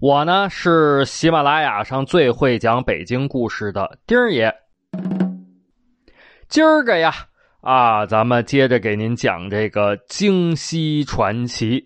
[0.00, 4.54] 我呢是喜马拉雅上最会讲北京故事的丁儿爷。
[6.48, 7.12] 今儿个呀
[7.62, 11.82] 啊，咱们接着给您讲这个京西传奇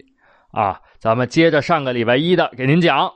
[0.51, 3.11] 啊，咱们接着上个礼拜一的给您讲。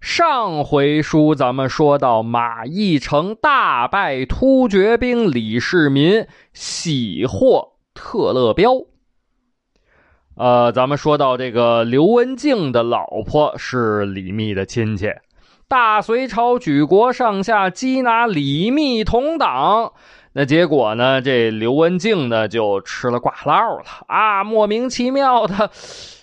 [0.00, 8.72] 上回书咱们说到马邑城大败突厥兵李世民，喜获特勒标。
[10.36, 15.10] 呃，咱们说到这个刘文静的老婆是李密的亲戚，
[15.66, 19.94] 大隋朝举国上下缉拿李密同党，
[20.34, 25.70] 那结果呢，这刘文静呢就吃了挂烙了啊，莫名其妙的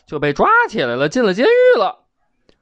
[0.05, 2.03] 就被抓起来了，进了监狱了。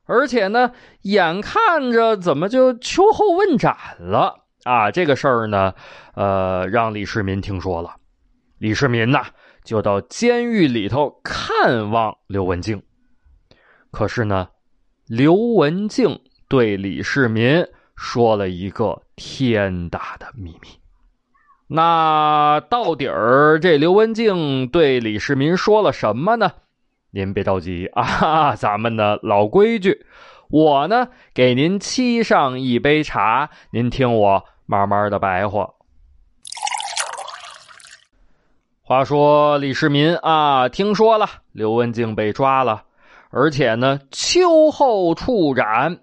[0.06, 4.90] 而且呢，眼看着怎么就秋后问斩了啊？
[4.90, 5.74] 这个事儿呢，
[6.16, 7.96] 呃，让李世民听说了，
[8.58, 9.26] 李世民呐
[9.64, 12.82] 就到监狱里头看望刘文静。
[13.92, 14.50] 可是呢，
[15.08, 20.68] 刘文静对李世民说了一个天大的秘密。
[21.68, 26.52] 那到底儿这刘文静对李世民说了什么呢？
[27.12, 30.06] 您别着急 啊，咱们的老规矩，
[30.50, 35.74] 我呢给您沏上一杯茶，您听我慢慢的白话。
[38.92, 42.84] 话说李世民啊，听说了刘文静被抓了，
[43.30, 45.98] 而且呢秋后处斩。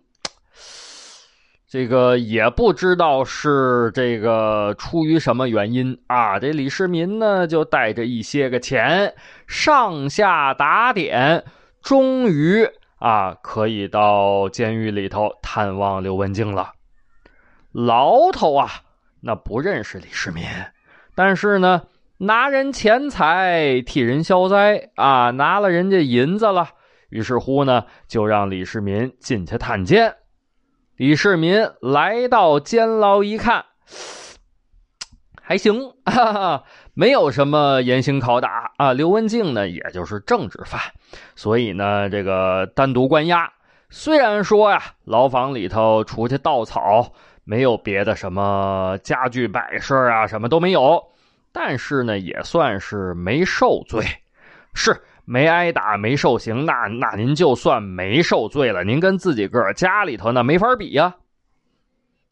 [1.69, 6.39] 这个也不知道是这个出于什么原因啊？
[6.39, 9.15] 这李世民呢，就带着一些个钱，
[9.47, 11.45] 上下打点，
[11.83, 12.67] 终于
[13.01, 16.73] 啊，可以到监狱里头探望刘文静了。
[17.71, 18.71] 牢头啊，
[19.21, 20.47] 那不认识李世民，
[21.15, 21.83] 但是呢，
[22.21, 26.71] 拿人钱财替人消灾啊，拿了人家银子了，
[27.11, 30.17] 于是乎呢，就让李世民进去探监。
[30.97, 33.65] 李世民来到监牢一看，
[35.41, 38.93] 还行，哈哈，没有什么严刑拷打啊。
[38.93, 40.81] 刘文静呢，也就是政治犯，
[41.37, 43.53] 所以呢，这个单独关押。
[43.91, 47.13] 虽然说呀，牢房里头除去稻草，
[47.45, 51.13] 没有别的什么家具摆设啊，什么都没有，
[51.59, 54.05] 但是呢，也算是没受罪，
[54.75, 54.97] 是。
[55.31, 58.83] 没挨打，没受刑，那那您就算没受罪了。
[58.83, 61.17] 您跟自己个儿家里头那没法比呀。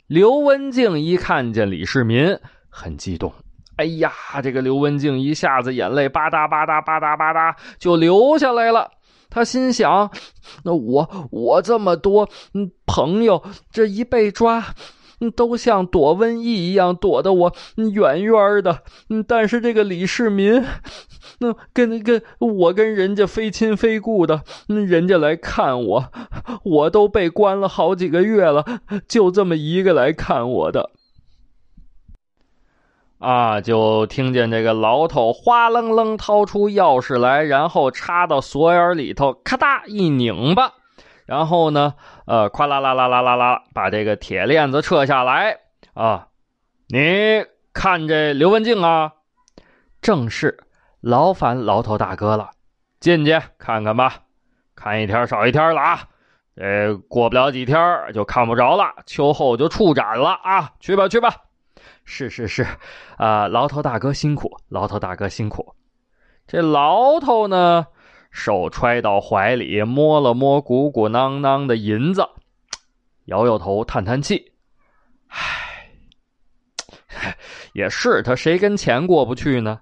[0.06, 2.38] 刘文静一看见李世民，
[2.70, 3.31] 很激动。
[3.76, 4.10] 哎呀，
[4.42, 8.91] 这个刘文静一下子眼泪吧嗒吧嗒吧嗒吧嗒就流下来了。
[9.28, 10.10] 他心想：
[10.65, 12.26] 那我我这么多
[12.86, 14.65] 朋友，这一被抓。
[15.34, 17.53] 都像躲瘟疫一样躲得我
[17.93, 18.82] 远远的，
[19.27, 20.65] 但是这个李世民，
[21.38, 26.04] 那跟跟我跟人家非亲非故的，人家来看我，
[26.65, 28.65] 我都被关了好几个月了，
[29.09, 30.91] 就这么一个来看我的，
[33.19, 33.60] 啊！
[33.60, 40.75] 就听见这个牢头哗楞楞掏出钥匙来，然后插到锁眼里头，咔嗒一拧吧。
[41.26, 41.94] 然后呢，
[42.26, 45.59] 呃，咵啦啦啦啦啦啦，把这个铁链子撤下来
[45.92, 46.28] 啊！
[46.88, 49.12] 你看这刘文静啊，
[50.00, 50.60] 正是
[51.00, 52.50] 劳烦牢头大哥了，
[53.00, 54.20] 进去看看吧，
[54.76, 56.09] 看一天少一天了啊！
[56.54, 57.76] 呃，过不了几天
[58.15, 60.72] 就看不着了，秋后就处斩了啊！
[60.78, 61.34] 去吧，去吧。
[62.04, 62.65] 是是是，
[63.19, 65.75] 啊，牢头大哥辛苦，牢头大哥辛苦。
[66.47, 67.88] 这牢头呢？
[68.36, 72.28] 手揣到怀里，摸了摸鼓鼓囊囊的银子，
[73.24, 74.53] 摇摇头，叹叹气
[75.28, 75.88] ：“唉，
[77.72, 79.80] 也是他谁跟钱过不去呢？”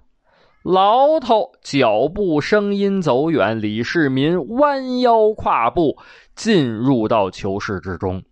[0.63, 5.97] 牢头脚步声音走远，李世民弯腰跨步
[6.33, 8.23] 进入到囚室之中。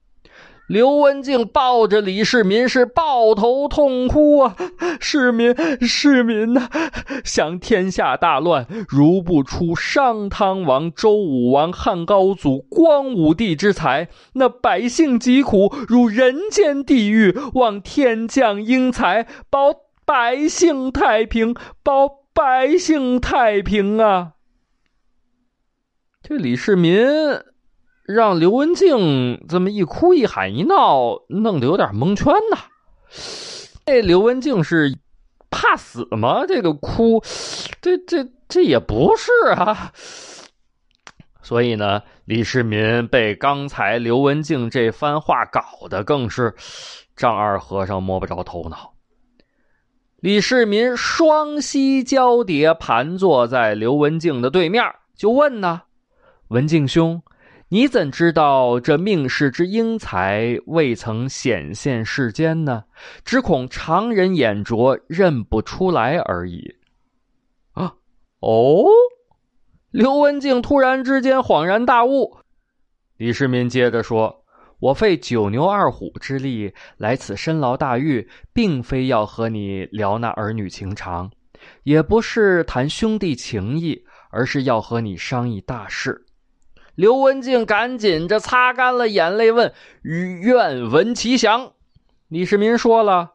[0.68, 4.56] 刘文静抱着李世民是抱头痛哭啊！
[5.00, 6.70] 世民，世民呐，
[7.26, 17.38] 想天下大乱，如不出商汤王、周武王、汉高祖、光武帝之才，那百姓疾苦如人间地狱。
[17.56, 19.74] 望天降英才，保
[20.06, 24.32] 百姓太平，保百姓太平啊！
[26.22, 26.98] 这李世民
[28.06, 32.58] 让刘文静这么一哭一喊一闹，弄得有点蒙圈呐。
[33.86, 34.98] 这刘文静是
[35.50, 36.46] 怕死吗？
[36.46, 37.24] 这个哭，
[37.82, 39.92] 这这这也不是啊。
[41.42, 46.56] 所以呢，李世民被刚才刘文静这番话搞得更是
[47.16, 48.94] 丈二和尚摸不着头脑。
[50.18, 54.84] 李世民双膝交叠，盘坐在刘文静的对面，
[55.18, 55.82] 就问呢
[56.48, 57.22] ：“文静兄，
[57.74, 62.84] 你怎知道这命世之英才未曾显现世间呢？
[63.26, 66.76] 只恐常人眼拙，认不出来而已。”
[67.74, 67.96] 啊，
[68.42, 68.86] 哦。
[69.90, 72.38] 刘文静突然之间恍然大悟，
[73.18, 74.44] 李世民接着说
[74.78, 81.32] ：“我费九牛二虎之力来此深牢大狱，并非要和你聊那儿女情长，
[81.82, 84.00] 也不是谈兄弟情谊，
[84.30, 86.24] 而是要和你商议大事。”
[86.96, 89.74] 刘文静赶紧着擦干了眼泪，问
[90.04, 91.74] ：“愿闻其详。”
[92.30, 93.32] 李世民说了。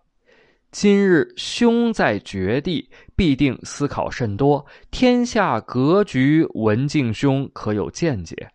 [0.71, 4.67] 今日兄在绝地，必定思考甚多。
[4.91, 8.51] 天下格局，文静兄可有见解？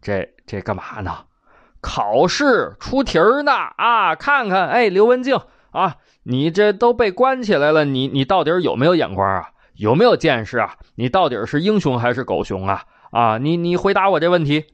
[0.00, 1.24] 这这干嘛呢？
[1.80, 3.52] 考试出题儿呢？
[3.52, 5.40] 啊，看看，哎，刘文静
[5.70, 9.48] 啊，你这都被关起来了，你你到底有没有眼光啊？
[9.74, 10.76] 有没有见识啊？
[10.96, 12.84] 你到底是英雄还是狗熊啊？
[13.12, 14.64] 啊，你你回答我这问题。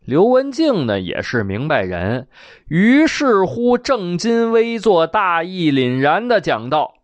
[0.00, 2.28] 刘文静呢也是明白人，
[2.68, 6.96] 于是乎正襟危坐，大义凛然的讲道：“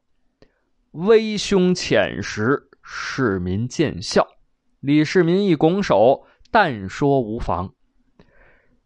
[0.92, 4.26] 微兄浅识，市民见笑。”
[4.80, 7.72] 李世民一拱手，但说无妨。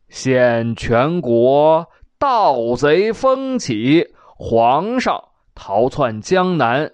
[0.08, 5.25] 现全国盗贼风起，皇上
[5.56, 6.93] 逃窜江南，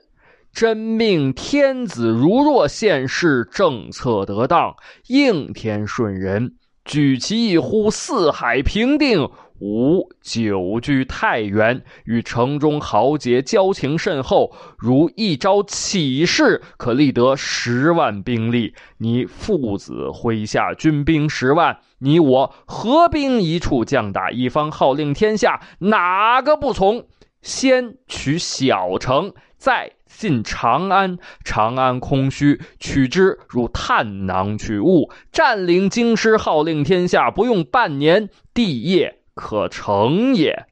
[0.57, 4.75] 真命天子如若现世，政策得当，
[5.09, 6.55] 应天顺人。
[6.83, 9.29] 举其一呼，四海平定。
[9.61, 14.51] 吾久居太原，与城中豪杰交情甚厚。
[14.79, 18.73] 如一朝起事，可立得十万兵力。
[18.97, 27.05] 你父子麾下军兵十万，你我合兵一处，将打一方，号令天下，哪个不从？
[27.43, 29.96] 先取小城，再。
[30.17, 35.11] 进长安，长安空虚，取之如探囊取物。
[35.31, 40.67] 占领京师，号令天下，不用半年，帝业可成也。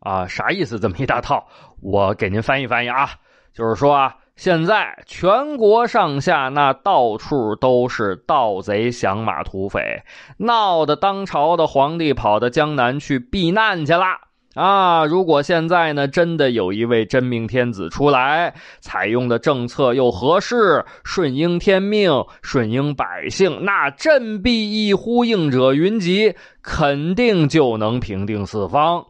[0.00, 0.78] 啊，啥意思？
[0.80, 1.46] 这么一大套，
[1.80, 3.10] 我给您翻译翻译啊。
[3.52, 10.02] 就是说啊，现在全国上下那到处都是盗贼、响马、土匪，
[10.38, 14.29] 闹得当朝的皇帝跑到江南去避难去了。
[14.54, 15.04] 啊！
[15.04, 22.10] 如果现在呢，真的有一位真命天子出来，采用的政策又合适，顺应天命，
[22.42, 29.04] 顺应百姓，那振臂一呼应者云集，肯定就能平定四方。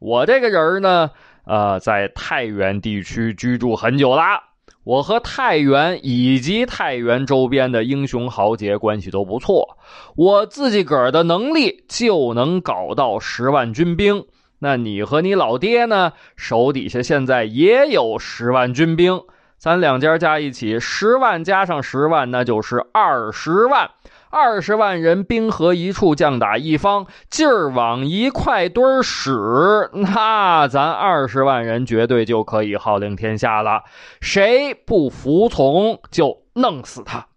[0.00, 1.10] 我这个人呢，
[1.44, 4.40] 呃，在太原地区居住很久啦，
[4.82, 9.64] 我和太原以及太原周边的英雄豪杰关系都不错，
[10.16, 14.20] 我自己个儿的能力就能搞到十万军兵。
[14.60, 16.12] 那你和你老爹呢？
[16.36, 19.22] 手底下现在也有十万军兵，
[19.58, 23.90] 咱两家加一起，十万加上十万，那就是二十万。
[24.32, 33.82] 二十万人兵合一处，将打一方，劲儿往一块堆使，那咱二十万人绝对就可以号令天下了。
[34.20, 37.29] 谁不服从，就弄死他。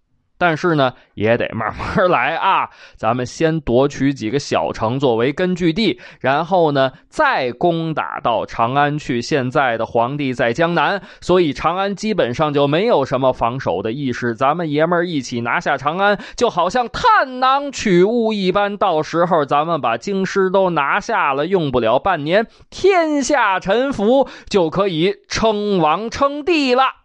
[0.45, 2.69] 但是呢，也得慢慢来啊！
[3.00, 9.21] 咱们先夺取几个小城作为根据地，然后呢，再攻打到长安去。
[9.21, 14.35] 现在的皇帝在江南，所以长安基本上就没有什么防守的意识。
[14.35, 18.75] 咱们爷们一起拿下长安，就好像探囊取物一般。
[18.75, 27.02] 到时候咱们把京师都拿下了，用不了半年，天下臣服，就可以称王称帝了。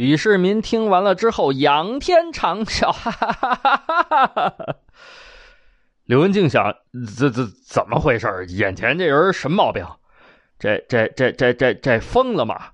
[0.00, 3.66] 李世民听完了之后，仰天长啸， 哈哈哈
[4.06, 4.76] 哈哈！
[6.06, 6.74] 刘文静想：
[7.18, 8.46] 这这怎么回事？
[8.48, 9.86] 眼前这人什么毛病？
[10.58, 12.68] 这这这这这这疯了吗？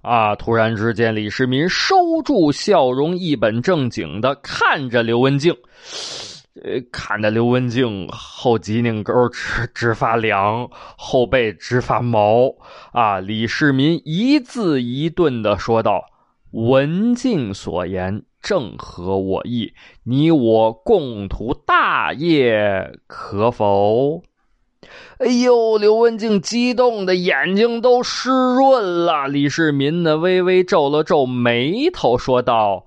[0.00, 0.34] 啊！
[0.34, 5.54] 突然之间，李世民收住笑容，一本正经的看着刘文静。
[6.62, 12.54] 呃，看着刘文静后脊梁沟直直发凉，后背直发毛
[12.92, 13.18] 啊！
[13.18, 16.04] 李世民一字一顿的说道
[16.52, 19.72] ：“文静所言正合我意，
[20.04, 24.22] 你我共图大业，可否？”
[25.18, 29.28] 哎呦，刘文静激动的眼睛都湿润了。
[29.28, 32.84] 李世民呢，微微皱了皱眉头，说道。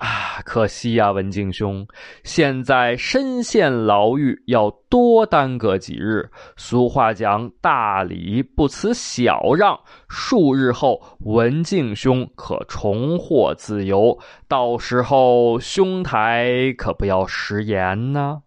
[0.00, 1.86] 啊，可惜呀，文静兄，
[2.24, 6.30] 现在身陷牢狱，要多耽搁几日。
[6.56, 9.78] 俗话讲，大礼不辞小让。
[10.08, 18.40] 数日后，文静兄可重获自由，到时候兄台可不要食言呢。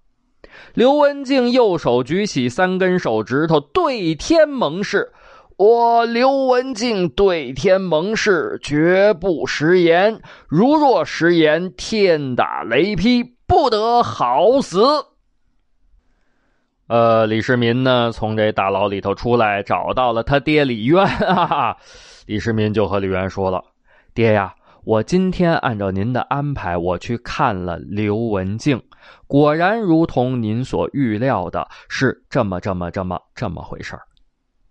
[0.74, 5.12] 刘文静右手举起三根手指头，对天盟誓。
[5.58, 10.20] 我刘文静对天盟誓，绝不食言。
[10.48, 14.84] 如若食言，天打雷劈，不得好死。
[16.88, 21.06] 呃，李世民呢，从这大牢里头出来，找到了他爹李渊。
[21.06, 21.78] 哈哈，
[22.26, 23.64] 李世民就和李渊说了
[24.14, 28.82] ：“爹呀，我今天按照您的安排，我去看了刘文静，
[29.28, 34.02] 果然如同您所预料的，是这么这么这么这么回事儿。”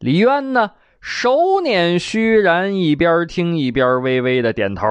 [0.02, 4.86] 李渊呢，手捻虚髯，一边听一边微微的点头。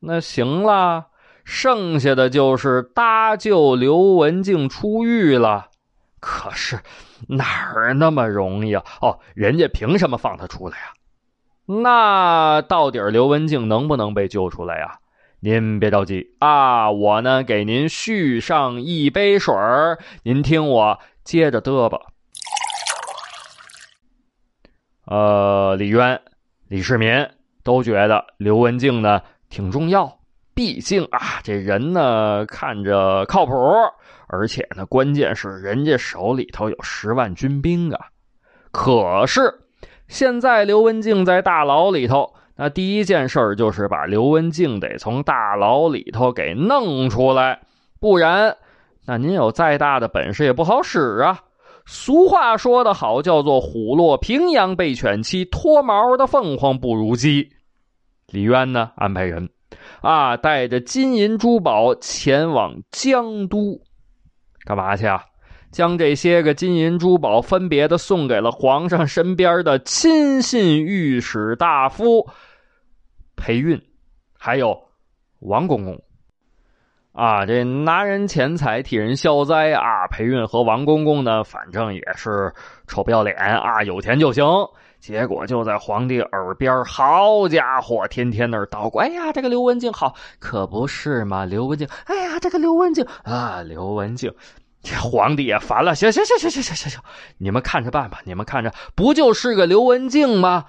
[0.00, 1.06] 那行了，
[1.44, 5.68] 剩下的就是搭救刘文静出狱了。
[6.20, 6.80] 可是
[7.28, 8.84] 哪儿那么容易啊？
[9.00, 10.92] 哦，人家凭什么放他出来呀？
[11.64, 14.98] 那到底刘文静能不能被救出来呀？
[15.40, 22.11] 您别着急啊，我呢给您续上一杯水儿，您听我接着嘚吧。
[25.06, 26.20] 呃，李渊、
[26.68, 27.28] 李世民
[27.64, 30.18] 都觉得刘文静呢挺重要，
[30.54, 33.52] 毕竟啊，这人呢看着靠谱，
[34.28, 38.06] 而且呢，关键是人家手里头有十万军兵啊。
[38.70, 39.60] 可是
[40.08, 47.60] 现在刘文静在大牢里头，那第一件事就是把刘文静得从大牢里头给弄出来，
[48.00, 48.56] 不然，
[49.04, 51.40] 那您有再大的本事也不好使啊。
[51.94, 57.50] 俗话说得好，叫做“虎落平阳被犬欺，脱毛的凤凰不如鸡”。
[58.32, 59.50] 李渊呢，安排人
[60.00, 63.78] 啊，带着金银珠宝前往江都，
[64.64, 65.22] 干嘛去啊？
[65.70, 72.26] 将这些个金银珠宝分别的送给了皇上身边的亲信御史大夫
[73.36, 73.78] 裴运，
[74.38, 74.74] 还有
[75.40, 76.02] 王公公。
[77.12, 80.06] 啊，这拿人钱财替人消灾啊！
[80.08, 82.52] 裴运和王公公呢，反正也是
[82.86, 84.44] 臭不要脸啊，有钱就行。
[84.98, 91.44] 结果就在皇帝耳边，好家伙，天天那儿叨咕：“哎呀，这个刘文静好，可不是嘛？
[91.44, 94.32] 刘文静，哎呀，这个刘文静啊，刘文静，
[94.80, 95.94] 这皇帝也烦了。
[95.94, 97.02] 行行行行行行行行，
[97.36, 100.66] 你们看着办吧，你们看着，不就是个刘文静吗？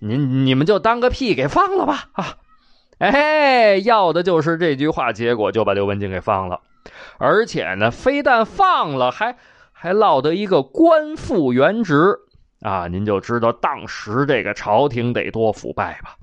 [0.00, 2.38] 你你们就当个屁给放了吧啊！”
[2.98, 6.60] 哎，要的就是这句话，结果就把刘文静给放了，
[7.18, 9.36] 而且呢，非但放了，还
[9.72, 12.18] 还落得一个官复原职
[12.60, 12.88] 啊！
[12.88, 16.16] 您就知道当时这个朝廷得多腐败吧？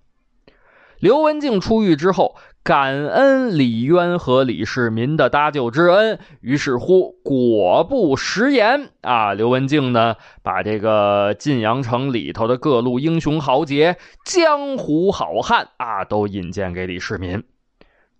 [0.99, 2.35] 刘文静出狱之后。
[2.63, 9.33] 感恩李渊和李世民的搭救之恩，于是乎果不食言啊！
[9.33, 17.43] 刘文静呢，把这个晋阳城里头的各路英雄豪杰、江湖好汉啊，都引荐给李世民。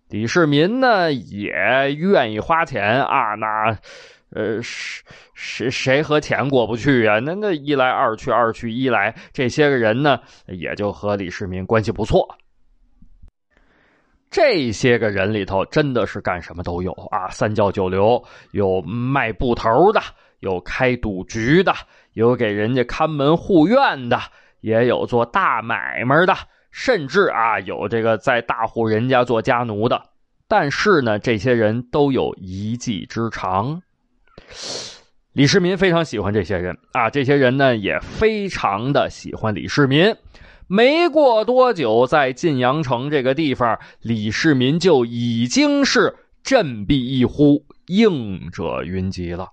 [0.10, 3.78] 李世民呢，也愿意花钱啊，那
[4.34, 4.60] 呃，
[5.36, 7.20] 谁谁和钱过不去啊？
[7.20, 12.28] 那那一来二去，二去一来，这些个人呢，也就和李世民关系不错。
[14.32, 17.28] 这些个人里头，真的是干什么都有啊！
[17.30, 20.02] 三教九流，有卖布头的，
[20.40, 21.74] 有开赌局的，
[22.14, 24.18] 有给人家看门护院的，
[24.62, 26.34] 也有做大买卖的，
[26.72, 30.02] 甚至啊，有这个在大户人家做家奴的。
[30.48, 33.82] 但是呢，这些人都有一技之长。
[35.34, 40.16] 李世民非常喜欢这些人啊，这些人呢也非常的喜欢李世民。
[40.74, 49.50] 没过多久，在晋阳城这个地方，李世民就已经是振臂一呼，应者云集了。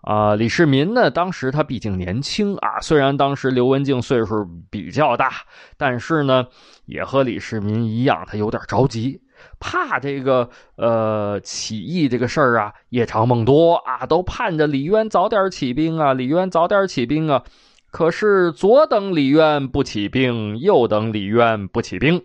[0.00, 5.30] 啊，李世民呢，当时他毕竟年轻啊，虽然当时刘文静岁数比较大，
[5.76, 6.48] 但是呢，
[6.86, 9.20] 也和李世民一样，他有点着急，
[9.60, 17.44] 怕这个呃起义这个事儿啊，夜长梦多啊，都盼着李渊早点起兵啊，李渊早点起兵啊。
[17.92, 22.24] 可是左等李渊不起兵，右等李渊不起兵，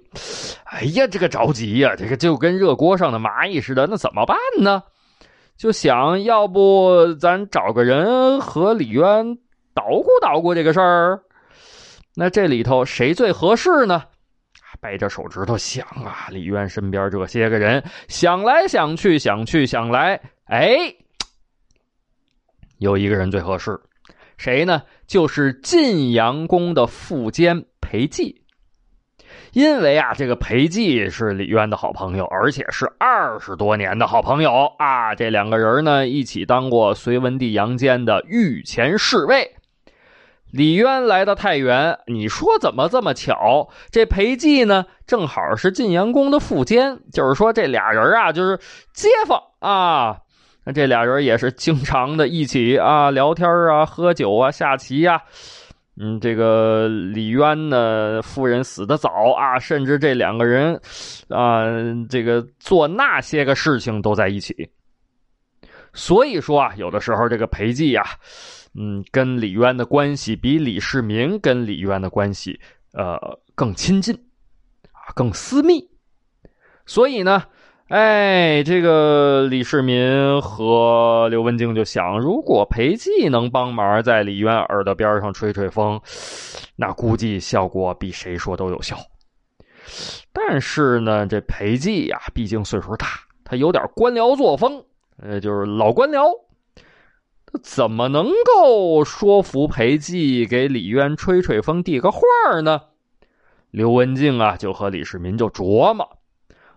[0.64, 4.82] 哎呀，这个着急呀，这个就跟热锅上的蚂蚁似的，那怎么办呢？
[5.58, 9.38] 就想要不咱找个人和李渊
[9.74, 11.20] 捣鼓捣鼓这个事儿。
[12.16, 14.04] 那这里头谁最合适呢？
[14.80, 20.96] 掰着手指头想啊，李渊身边这些个人，想来想去，想去想来，哎，
[22.78, 23.78] 有一个人最合适，
[24.38, 24.84] 谁呢？
[25.08, 28.36] 就是晋阳宫的副监裴寂。
[29.54, 35.16] 因为啊，这个裴寂是李渊的好朋友，而且是二十多年的好朋友啊。
[35.16, 39.56] 这两个人呢，一起当过隋文帝杨坚的御前侍卫。
[40.52, 43.70] 李渊来到太原，你说怎么这么巧？
[43.90, 48.60] 这裴寂呢，正好是晋阳宫的副监，就是说这俩人啊，就是
[48.94, 50.20] 街坊啊。
[50.74, 55.22] 这俩人也是经常的一起啊聊天啊、喝酒啊、下棋呀。
[56.00, 60.80] 嗯，这个李渊呢，夫人死的早啊，甚至这两个人
[61.30, 61.64] 啊，
[62.10, 64.70] 这个做那些个事情都在一起。
[65.94, 68.04] 所以说啊，有的时候这个裴寂呀，
[68.76, 72.60] 嗯，跟李渊的关系比李世民跟李渊的关系
[72.94, 73.18] 呃
[73.56, 74.14] 更亲近
[74.92, 75.84] 啊，更私密。
[76.86, 77.44] 所以呢。
[77.90, 86.02] 哎，这个李世民和刘文静就想，如果裴寂能帮忙在李渊耳朵边上吹吹风，
[86.76, 88.98] 那估计效果比谁说都有效。
[90.34, 93.08] 但是呢，这裴寂呀，毕竟岁数大，
[93.46, 94.84] 他有点官僚作风，
[95.22, 96.28] 呃，就是老官僚，
[97.46, 102.20] 他怎么能够说服裴寂给李渊吹吹风、递个话
[102.66, 102.82] 呢？
[103.72, 106.17] 刘文静啊，就和李世民就琢磨。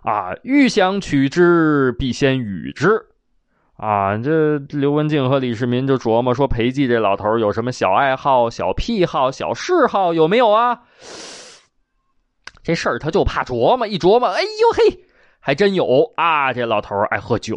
[0.03, 3.07] 啊，欲想取之，必先予之。
[3.77, 10.81] 啊，这刘文静和李世民就琢磨说，裴寂这老头有什么小爱好、小癖好、小嗜好，有没有啊？
[12.63, 15.01] 这事儿他就怕琢磨，一琢磨，哎呦嘿，
[15.41, 16.53] 还真有啊！
[16.53, 17.57] 这老头爱喝酒，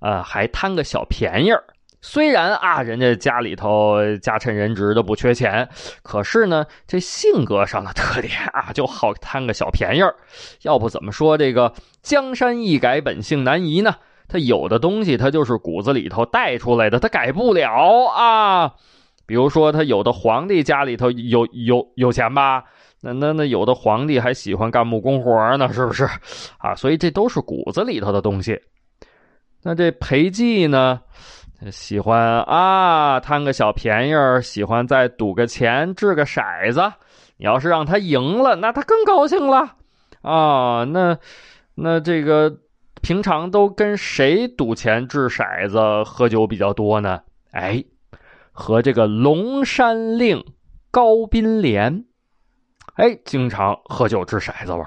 [0.00, 1.64] 呃，还贪个小便宜儿。
[2.08, 5.68] 虽然啊，人家家里头家趁人直的不缺钱，
[6.04, 10.14] 可是呢，这性格上的特点啊，就好贪个小便宜儿。
[10.62, 13.96] 要不怎么说这个江山易改，本性难移呢？
[14.28, 18.72] 他有的东西，他就是骨子里头带出来的，他改不了啊。
[19.26, 22.62] 比如说，他有的皇帝家里头有有有钱吧？
[23.00, 26.08] 那那那有的皇帝还喜欢干木工活呢，是不是？
[26.58, 28.56] 啊，所以这都是骨子里头的东西。
[29.64, 31.00] 那这裴寂呢？
[31.70, 36.92] 喜欢啊，贪个小便宜儿，喜欢再赌个钱，掷个骰子。
[37.38, 39.76] 你要是让他赢了，那他更高兴了
[40.22, 40.84] 啊。
[40.84, 41.18] 那
[41.74, 42.54] 那这个
[43.02, 47.22] 平常都跟谁赌钱、掷骰子、喝酒比较多呢？
[47.52, 47.82] 哎，
[48.52, 50.44] 和这个龙山令
[50.90, 52.04] 高斌莲，
[52.96, 54.86] 哎，经常喝酒、掷骰子玩。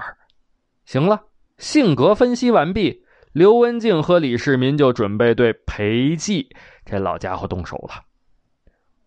[0.84, 1.20] 行了，
[1.58, 3.04] 性格分析完毕。
[3.32, 6.48] 刘文静和李世民就准备对裴寂
[6.84, 8.02] 这老家伙动手了。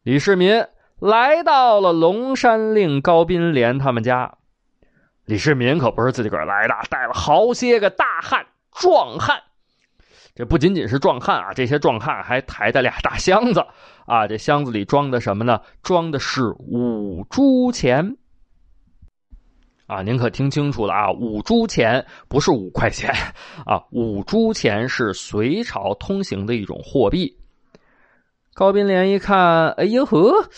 [0.04, 0.66] 李世民
[1.00, 4.38] 来到了龙山令高斌连他们家。
[5.26, 9.42] 李世民可不是自己个儿来的，带了好些个大汉、壮汉。
[10.36, 13.66] 这不仅仅是壮汉啊，这些壮汉还抬着俩大箱子
[14.06, 14.26] 啊。
[14.28, 15.62] 这箱子里装的什么呢？
[15.82, 18.18] 装的是五铢钱。
[19.94, 21.12] 啊，您可听清楚了啊！
[21.12, 23.12] 五铢钱不是五块钱
[23.64, 27.38] 啊，五铢钱是隋朝通行的一种货币。
[28.56, 30.50] 高斌连一看，哎呦呵，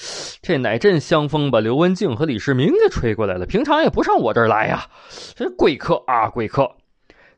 [0.42, 3.46] 这哪阵香风把刘文静和李世民给吹过来了？
[3.46, 4.88] 平常也不上我这儿来呀，
[5.36, 6.72] 这贵客啊，贵客！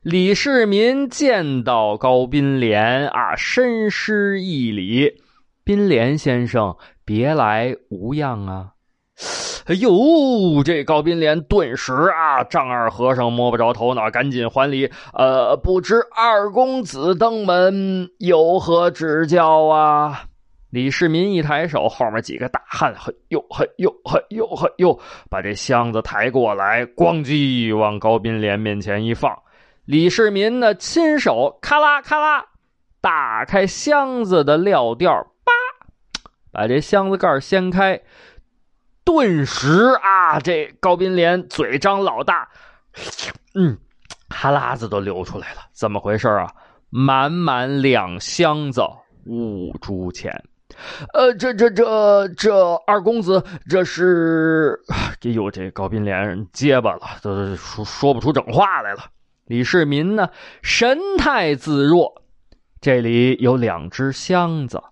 [0.03, 5.19] 李世民见到高斌连啊，深施一礼
[5.65, 8.73] ：“斌连先生，别来无恙啊？”
[9.65, 14.91] 哎呦，这高斌连顿时啊，丈二和尚摸不着头脑，赶紧还礼。
[15.13, 20.25] 呃，不知二公子登门有何指教啊？
[20.69, 24.99] 李世民一抬手，后面几个大汉，嘿呦嘿呦嘿呦嘿呦，
[25.29, 29.31] 把这箱子抬过来，咣叽往高斌连面前一放。
[29.85, 32.45] 李世民呢，亲手咔啦咔啦
[33.01, 35.11] 打开箱子的料吊，
[35.43, 35.51] 叭，
[36.51, 38.01] 把这箱子盖掀开。
[39.07, 42.45] 顿时啊，这高斌连嘴张老大，
[43.55, 43.77] 嗯，
[44.27, 45.61] 哈喇子都流出来了。
[45.71, 46.51] 怎么回事啊？
[46.89, 48.81] 满满两箱子
[49.25, 50.43] 五铢钱。
[51.13, 59.05] 呃，这这这这二公子，这是哎呦，这高斌连结巴了，都说说不出整话来了。
[59.45, 60.27] 李世民呢，
[60.61, 62.21] 神态自若。
[62.81, 64.83] 这里有两只箱子，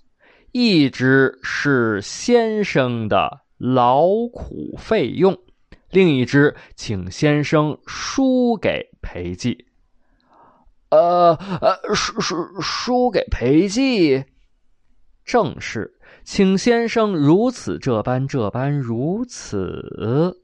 [0.54, 3.42] 一只是先生的。
[3.74, 5.38] 劳苦费用，
[5.90, 9.66] 另一只请先生输给裴寂。
[10.90, 14.26] 呃呃，输输输给裴寂，
[15.26, 20.38] 正是，请先生如此这般这般如此。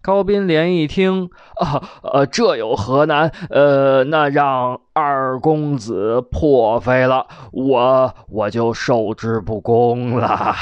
[0.00, 1.30] 高斌连一听，
[1.60, 3.30] 啊，呃，这有何难？
[3.50, 10.56] 呃，那让二公子破费了，我我就受之不恭了。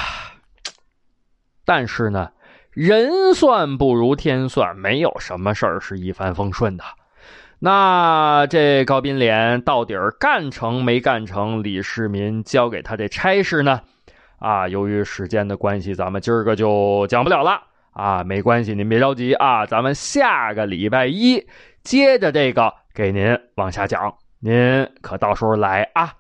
[1.71, 2.33] 但是呢，
[2.73, 6.83] 人算不如天算，没有什么事儿是一帆风顺的。
[7.61, 13.83] 那这高斌莲到底干成没干成李世民交给他这差事呢？
[14.41, 17.63] 啊，由于时间的关系，咱们今儿个就讲不了了。
[17.93, 21.47] 啊，没关系，您别着急啊，咱们下个礼拜一
[21.85, 26.15] 接着这个给您往下讲，您可到时候来啊。